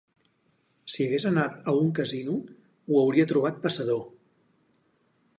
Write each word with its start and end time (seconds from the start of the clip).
Si 0.93 1.03
hagués 1.09 1.25
anat 1.31 1.67
a 1.73 1.75
un 1.81 1.91
casino, 1.99 2.37
ho 2.87 2.97
hauria 3.01 3.27
trobat 3.33 3.61
passador. 3.67 4.01